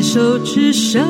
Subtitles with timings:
[0.00, 1.06] 牵手之声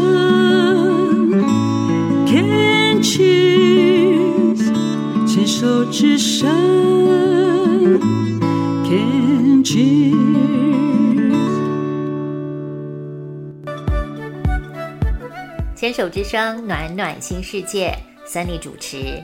[2.27, 4.59] ，Can cheers，
[5.29, 6.51] 牵手之声
[8.83, 10.17] ，Can cheers。
[15.77, 17.97] 牵手之声，暖暖新世界
[18.27, 19.23] ，Sunny 主持。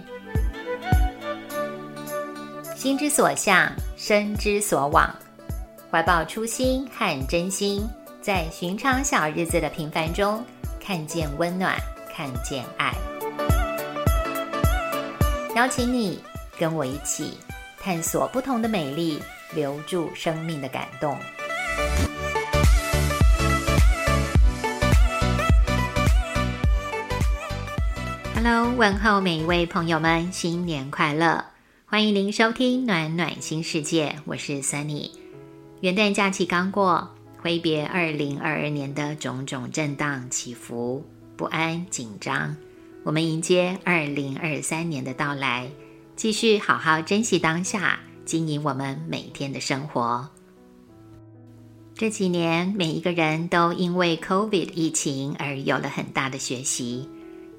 [2.77, 5.13] 心之所向，身之所往，
[5.91, 7.83] 怀抱初心和真心，
[8.27, 10.45] 在寻常小日子的平凡中，
[10.81, 11.77] 看见温暖，
[12.13, 12.93] 看见爱。
[15.55, 16.19] 邀请你
[16.59, 17.39] 跟我一起
[17.79, 19.23] 探索不同的美丽，
[19.55, 21.17] 留住生命的感动。
[28.35, 31.45] Hello，问候每一位朋友们，新年快乐！
[31.85, 35.13] 欢迎您收听暖暖新世界，我是 Sunny。
[35.81, 37.09] 元旦假期刚过，
[37.47, 42.57] 挥别二零二二年的种种震荡起伏、不安紧张，
[43.05, 45.71] 我们迎接二零二三年的到来，
[46.17, 50.29] 继续好好珍惜当下，经营我们每天的生活。
[51.95, 57.09] 这几年，每一个人都因为 COVID 疫情而有了很大的学习。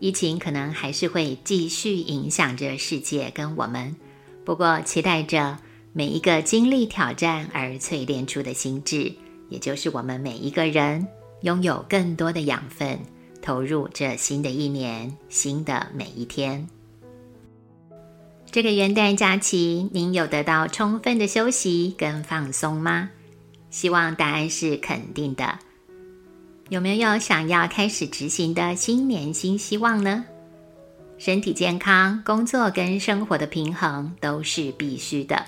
[0.02, 3.96] 疫情可能还是会继续影响着世界跟我们，
[4.44, 5.58] 不过期待着
[5.94, 9.14] 每一个经历挑战而淬炼出的心智，
[9.50, 11.08] 也就是我们每一个人
[11.42, 13.00] 拥有更多的养分，
[13.42, 16.67] 投入这新的一年、新的每一天。
[18.50, 23.09] 这个元旦假期，您有得到充分的休息跟放松吗？
[23.70, 25.59] 希望答案是肯定的。
[26.70, 30.26] 有没有想要开始执行的新年新希望呢？
[31.17, 35.45] 身体健康、工作跟生活的平衡都是必须的。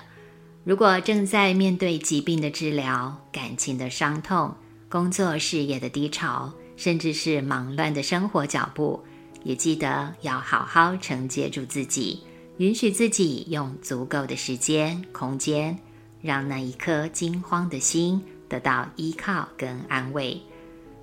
[0.69, 4.53] 如果正在面对疾病的治疗、感情的伤痛、
[4.87, 9.03] 工作事业的低潮，甚至是忙乱的生活脚步，
[9.43, 12.21] 也记得要好好承接住自己，
[12.57, 15.75] 允许自己用足够的时间、空间，
[16.21, 20.39] 让那一颗惊慌的心得到依靠跟安慰。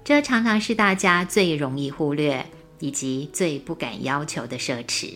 [0.04, 2.46] 这常常是大家最容易忽略
[2.78, 5.14] 以及最不敢要求的奢侈。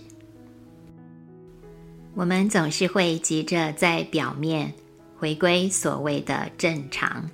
[2.15, 4.73] 我们总是会急着在表面
[5.17, 7.31] 回归所谓的正常，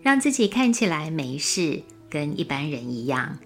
[0.00, 3.36] 让自己看起来没事，跟一般人一样，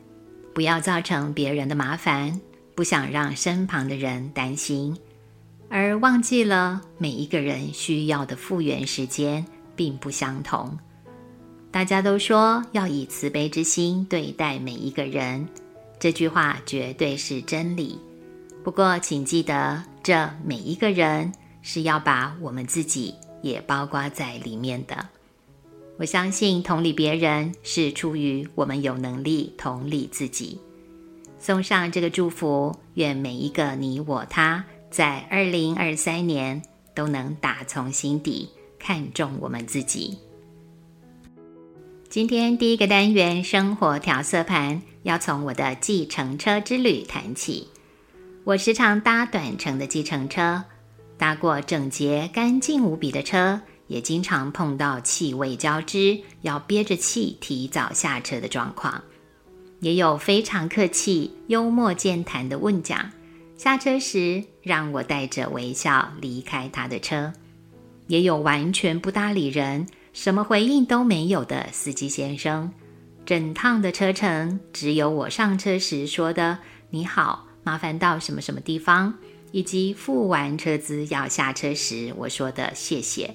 [0.52, 2.40] 不要造成别人的麻烦，
[2.74, 4.96] 不想让身旁的人担心，
[5.68, 9.44] 而忘记了每一个人需要的复原时间
[9.74, 10.78] 并不相同。
[11.70, 15.48] 大家都说要以慈悲之心对待每一个人，
[15.98, 17.98] 这句话绝对是真理。
[18.62, 21.32] 不过，请记得，这每一个人
[21.62, 25.08] 是要把我们自己也包括在里面的。
[25.96, 30.60] 我相信同理别人是出于我们有能力同理自己。
[31.38, 36.60] 送上这个祝福，愿每一个你我他，在二零二三年
[36.94, 40.18] 都能打从心底看重我们自己。
[42.10, 47.68] 今天第一个单元生活调色盘，要从我的计程车之旅谈起。
[48.44, 50.62] 我时常搭短程的计程车，
[51.16, 59.02] 搭过整洁干净无比的车，也经常碰到气味交织，要憋着气提早下车的状况。
[59.80, 63.10] 也有非常客气、幽默健谈的问讲，
[63.56, 67.32] 下车时让我带着微笑离开他的车。
[68.08, 69.86] 也有完全不搭理人。
[70.12, 72.70] 什么回应都没有的司机先生，
[73.26, 76.56] 整趟的车程只有我上车时说的
[76.90, 79.14] “你好，麻烦到什么什么地方”，
[79.50, 83.34] 以及付完车资要下车时我说的“谢谢”。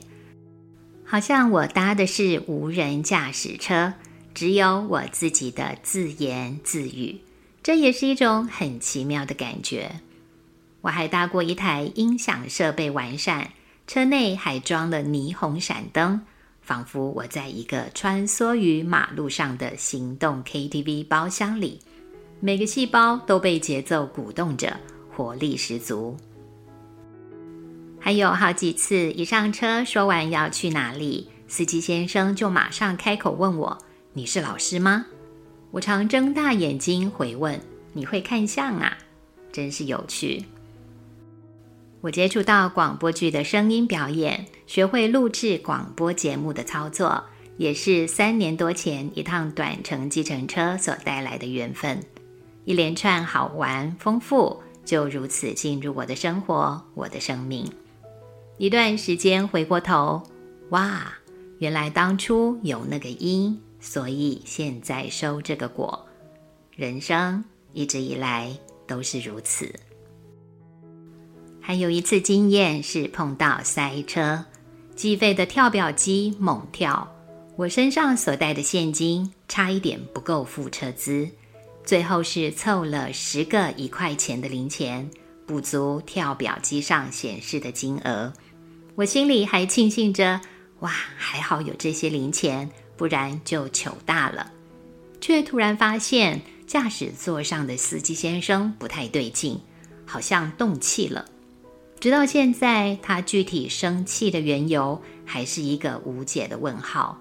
[1.03, 3.93] 好像我搭的是无人驾驶车，
[4.33, 7.19] 只有我自己的自言自语，
[7.63, 10.01] 这也是一种很奇妙的感觉。
[10.81, 13.51] 我还搭过一台音响设备完善，
[13.87, 16.21] 车内还装了霓虹闪灯。
[16.61, 21.79] 仿佛我在一个穿梭于马路上的行动 KTV 包厢里，
[22.41, 24.73] 每个细胞都被节奏鼓动着，
[25.13, 26.15] 活力十足。
[27.99, 33.77] 还有好几次，一上车说完要去哪里，司机先生就马上开口问我
[34.13, 35.05] ：“你是老师吗？”
[35.71, 37.59] 我常睁大眼睛回问
[37.91, 38.97] ：“你会看相啊？”
[39.51, 40.45] 真是有趣。
[41.99, 47.21] 我接触到广播剧的声音表演，学会录制广播节目的操作，
[47.57, 52.01] 也是三年多前一趟短程计程车所带来的缘分。
[52.65, 57.71] 一连串好玩丰富，就如此进入我的生活，我的生命。
[58.57, 60.21] 一段时间回过头，
[60.69, 61.13] 哇，
[61.59, 66.05] 原来当初有那个因，所以现在收这个果。
[66.75, 69.73] 人生一直以来都是如此。
[71.61, 74.45] 还有一次经验是碰到塞车，
[74.95, 77.07] 计费的跳表机猛跳，
[77.55, 81.29] 我身上所带的现金差一点不够付车资，
[81.89, 85.09] 最后是凑了十个一块钱的零钱，
[85.47, 88.31] 补足跳表机上显示的金额。
[88.93, 90.39] 我心里还庆幸着，
[90.81, 94.51] 哇，还好有这些零钱，不然就糗大了。
[95.19, 99.59] 却突然发现驾驶座上的司机先生不太对劲，
[100.05, 101.25] 好像动气了。
[101.99, 107.19] 直到现在，他具体生气的缘由还是一个无解的问号，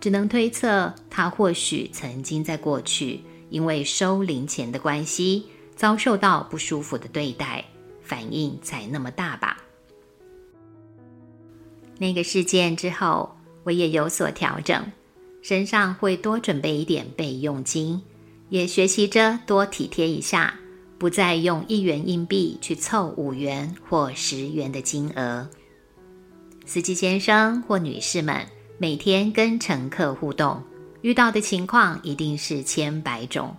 [0.00, 3.20] 只能推测他或许曾经在过去
[3.50, 7.64] 因为收零钱的关系遭受到不舒服的对待，
[8.02, 9.56] 反应才那么大吧。
[11.98, 14.84] 那个事件之后，我也有所调整，
[15.42, 18.02] 身上会多准备一点备用金，
[18.48, 20.58] 也学习着多体贴一下。
[20.98, 25.46] 不再用一元硬币去凑五元或十元的金额。
[26.64, 28.46] 司机先生或女士们
[28.78, 30.62] 每天跟乘客互动，
[31.06, 33.56] 遇到的情况一定是千百种。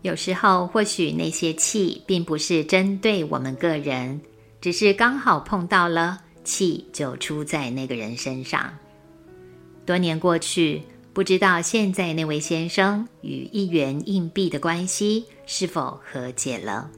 [0.00, 4.18] 有时候，或许那些气并不是针对我们个人，
[4.58, 8.72] 只是刚好碰到了，气就出在那个人身上。
[9.84, 10.80] 多年过去。
[11.12, 16.90] 不知道现在那位先生与一元硬币的关系是否和解了？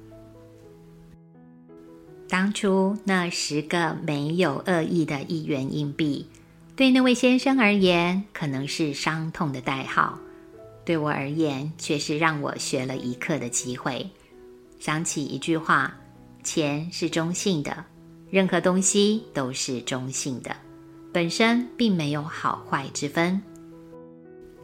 [2.28, 6.26] 当初那十个没有恶意的一元硬币，
[6.78, 10.16] 对那位先生而言可能是伤痛的代号，
[10.84, 14.08] 对我而言却是让我学了一课的机会。
[14.78, 15.92] 想起一句话：
[16.44, 17.84] 钱是中性的，
[18.30, 20.54] 任何东西都是中性的，
[21.12, 23.42] 本身并没有好坏之分。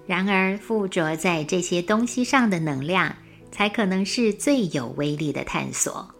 [0.06, 3.12] 然而，附着在这些东西上的能量，
[3.50, 6.13] 才可能是最有威力的探索。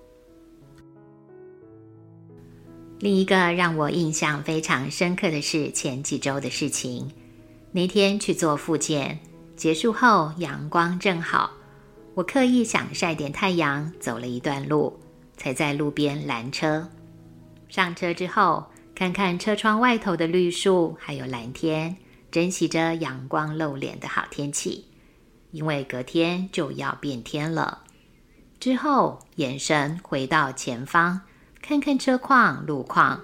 [3.04, 7.12] 另一个让我印象非常深刻的是前几周的事情。
[7.70, 9.20] 那天去做复健，
[9.54, 11.52] 结束后阳光正好，
[12.14, 14.98] 我刻意想晒点太阳，走了一段路，
[15.36, 16.88] 才在路边拦车。
[17.68, 18.64] 上车之后，
[18.94, 21.94] 看看车窗外头的绿树，还有蓝天。
[22.30, 24.86] 珍惜着阳光露脸的好天气，
[25.50, 27.82] 因为隔天就要变天了。
[28.58, 31.20] 之后眼神回到前方，
[31.66, 33.18] 看看车况、路况。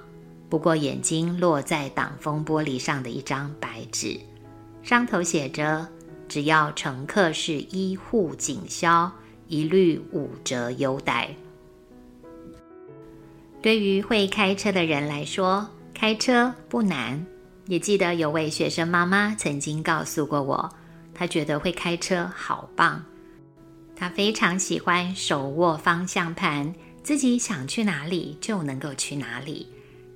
[0.49, 4.19] 不过眼睛落在挡风玻璃上的一张白纸，
[4.83, 5.87] 上头写着
[6.27, 9.13] ：“只要乘客是医护警消，
[9.47, 11.29] 一律五折优待。”
[13.61, 17.23] 对于会开车的人来说，开车不难。
[17.67, 20.73] 也记得有位学生妈妈曾经告诉过我，
[21.13, 23.05] 她觉得会开车好棒，
[23.95, 29.67] 她非常喜欢手握方向盘，自己想去哪里就能够去哪里，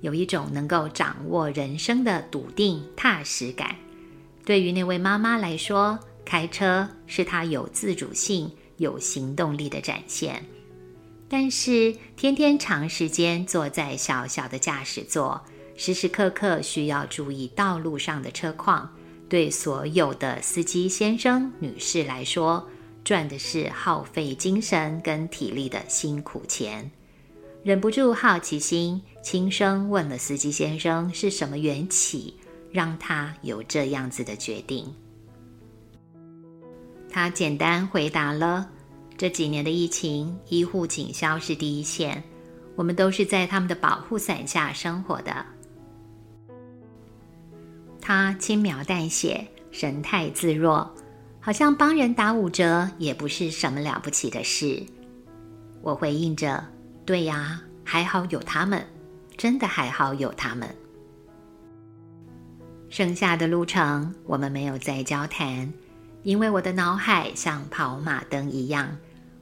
[0.01, 3.75] 有一种能够掌握人生的笃定踏实感。
[4.45, 10.43] 对于那位妈妈来说，开车是她有自主性、有行动力的展现。
[11.27, 15.41] 但是天天长时间坐在小小的驾驶座。
[15.77, 18.89] 时时刻刻需要注意道路上的车况，
[19.27, 22.65] 对所有的司机先生、女士来说，
[23.05, 26.89] 赚的是耗费精神跟体力的辛苦钱。
[27.63, 32.35] 忍不住好奇心，轻声问了司机先生是什么缘起，
[32.71, 34.91] 让他有这样子的决定。
[37.07, 38.69] 他简单回答了：
[39.15, 42.23] 这几年的疫情，医护警消是第一线，
[42.75, 45.45] 我们都是在他们的保护伞下生活的。
[48.01, 50.93] 他轻描淡写，神态自若，
[51.45, 54.81] 好像帮人打五折也不是什么了不起的事。
[55.83, 56.65] 我回应着
[57.05, 58.83] ：“对呀，还好有他们，
[59.37, 60.67] 真的还好有他们。”
[62.89, 65.71] 剩下的路程，我们没有再交谈，
[66.23, 68.97] 因为我的脑海像跑马灯一样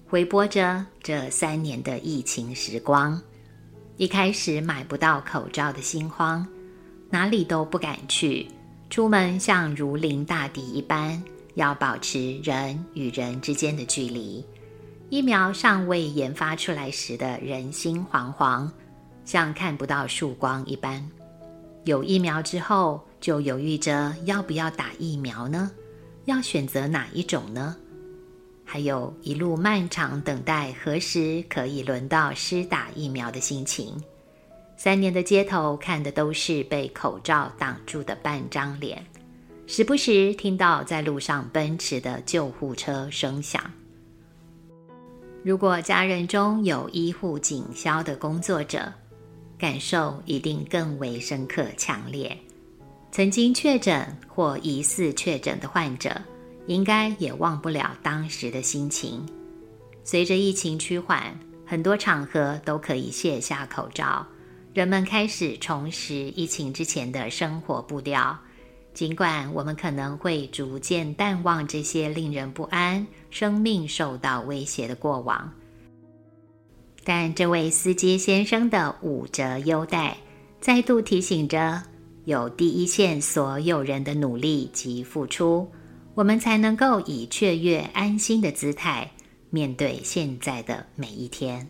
[0.05, 3.17] 回播着这三年的疫情时光。
[3.95, 6.45] 一开始买不到口罩的心慌。
[7.09, 8.45] 哪里都不敢去，
[8.89, 11.23] 出门像如临大敌一般，
[11.55, 14.43] 要保持人与人之间的距离。
[15.09, 18.69] 疫苗尚未研发出来时的人心惶惶，
[19.25, 21.07] 像看不到曙光一般。
[21.83, 25.69] 有疫苗之后，就犹豫着要不要打疫苗呢？
[26.25, 27.75] 要选择哪一种呢？
[28.65, 34.01] 还有一路漫长等待何时可以轮到施打疫苗的心情。
[34.77, 39.05] 三年的街头看的都是被口罩挡住的半张脸，
[39.75, 43.59] 时不时听到在路上奔驰的救护车声响。
[45.43, 48.93] 如果家人中有医护警消的工作者，
[49.57, 52.37] 感受一定更为深刻强烈。
[53.11, 56.21] 曾经确诊或疑似确诊的患者，
[56.67, 59.25] 应该也忘不了当时的心情。
[60.03, 64.23] 随着疫情趋缓，很多场合都可以卸下口罩，
[64.71, 68.39] 人们开始重拾疫情之前的生活步调。
[68.93, 75.51] 尽管我们可能会逐渐淡忘这些令人不安、生命受到威胁的过往，
[77.03, 80.15] 但这位司机先生的五折优待，
[80.61, 81.81] 再度提醒着：
[82.25, 85.67] 有第一线所有人的努力及付出，
[86.13, 89.09] 我们才能够以雀跃安心的姿态
[89.49, 91.67] 面对现在的每一天。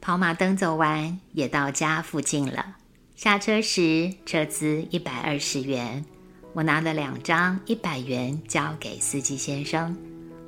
[0.00, 2.76] 跑马灯走完，也到家附近了。
[3.16, 6.04] 下车时，车资一百二十元。
[6.52, 9.96] 我拿了两张一百元交给司机先生。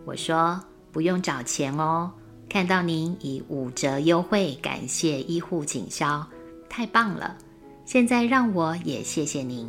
[0.05, 2.13] 我说：“不用找钱哦，
[2.47, 6.23] 看到您以五折优惠感谢医护警消，
[6.69, 7.39] 太棒了！
[7.87, 9.67] 现在让我也谢谢您。”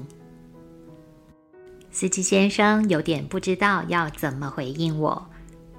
[1.91, 5.25] 司机先生有点不知道要怎么回应我，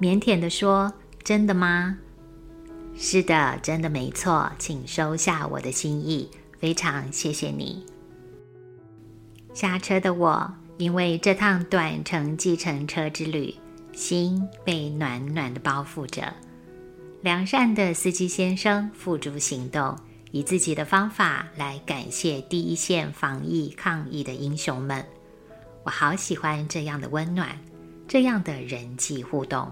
[0.01, 0.91] 腼腆的说
[1.23, 1.99] ：“真的吗
[2.97, 6.27] ？”“是的，真的没错，请收下我的心意。”
[6.61, 7.85] 非常谢谢你。
[9.55, 13.55] 下车的我，因为这趟短程计程车之旅，
[13.93, 16.33] 心被暖暖的包覆着。
[17.23, 19.99] 良善的司机先生付诸行动，
[20.31, 25.05] 以自己的方法来感谢第一线防疫抗疫的英雄们。
[25.83, 27.59] 我好喜欢这样的温暖，
[28.07, 29.71] 这样的人际互动。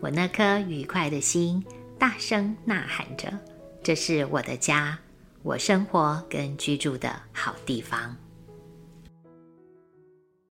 [0.00, 1.64] 我那颗愉快的心
[1.98, 3.32] 大声呐喊着
[3.82, 4.98] ：“这是我的家。”
[5.46, 8.25] 我生活跟居住的好地方。